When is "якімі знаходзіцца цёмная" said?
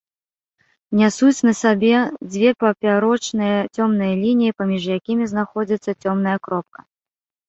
4.97-6.35